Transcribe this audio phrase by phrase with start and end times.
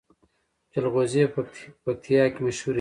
[0.71, 1.39] جلغوزي په
[1.83, 2.69] پکتیا کې مشهور دي